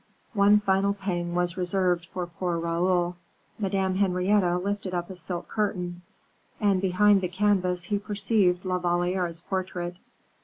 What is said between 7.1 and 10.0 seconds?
the canvas he perceived La Valliere's portrait.